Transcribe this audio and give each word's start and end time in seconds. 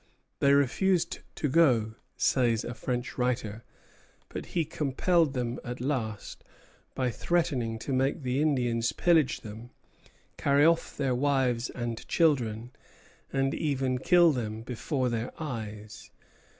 "They 0.39 0.51
refused 0.55 1.19
to 1.35 1.47
go," 1.47 1.93
says 2.17 2.63
a 2.63 2.73
French 2.73 3.19
writer; 3.19 3.63
"but 4.29 4.47
he 4.57 4.65
compelled 4.65 5.33
them 5.35 5.59
at 5.63 5.79
last, 5.79 6.43
by 6.95 7.11
threatening 7.11 7.77
to 7.77 7.93
make 7.93 8.23
the 8.23 8.41
Indians 8.41 8.93
pillage 8.93 9.41
them, 9.41 9.69
carry 10.37 10.65
off 10.65 10.97
their 10.97 11.13
wives 11.13 11.69
and 11.69 12.07
children, 12.07 12.71
and 13.31 13.53
even 13.53 13.99
kill 13.99 14.31
them 14.31 14.63
before 14.63 15.07
their 15.07 15.31
eyes. 15.39 16.09